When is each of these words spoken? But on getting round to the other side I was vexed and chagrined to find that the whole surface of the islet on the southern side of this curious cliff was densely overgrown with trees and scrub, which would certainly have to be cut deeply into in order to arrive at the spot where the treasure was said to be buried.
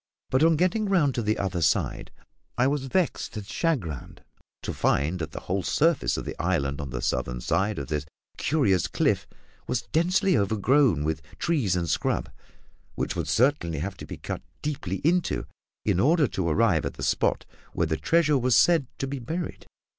But 0.31 0.41
on 0.43 0.55
getting 0.55 0.85
round 0.89 1.13
to 1.13 1.21
the 1.21 1.37
other 1.37 1.61
side 1.61 2.09
I 2.57 2.65
was 2.65 2.85
vexed 2.87 3.37
and 3.37 3.45
chagrined 3.45 4.23
to 4.63 4.73
find 4.73 5.19
that 5.19 5.29
the 5.29 5.41
whole 5.41 5.61
surface 5.61 6.17
of 6.17 6.25
the 6.25 6.35
islet 6.41 6.81
on 6.81 6.89
the 6.89 7.03
southern 7.03 7.39
side 7.39 7.77
of 7.77 7.85
this 7.85 8.07
curious 8.35 8.87
cliff 8.87 9.27
was 9.67 9.83
densely 9.91 10.35
overgrown 10.35 11.03
with 11.03 11.21
trees 11.37 11.75
and 11.75 11.87
scrub, 11.87 12.31
which 12.95 13.15
would 13.15 13.27
certainly 13.27 13.77
have 13.77 13.95
to 13.97 14.07
be 14.07 14.17
cut 14.17 14.41
deeply 14.63 15.01
into 15.03 15.45
in 15.85 15.99
order 15.99 16.25
to 16.29 16.49
arrive 16.49 16.83
at 16.83 16.95
the 16.95 17.03
spot 17.03 17.45
where 17.73 17.85
the 17.85 17.95
treasure 17.95 18.39
was 18.39 18.55
said 18.55 18.87
to 18.97 19.05
be 19.05 19.19
buried. 19.19 19.67